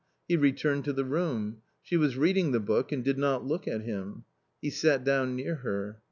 [0.27, 1.57] He returned to the room.
[1.83, 4.23] She was reading the book and did not look at him.
[4.59, 5.99] He sat down near her.